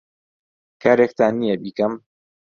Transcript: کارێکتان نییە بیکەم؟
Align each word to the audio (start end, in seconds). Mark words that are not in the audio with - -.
کارێکتان 0.81 1.33
نییە 1.41 1.55
بیکەم؟ 1.63 1.93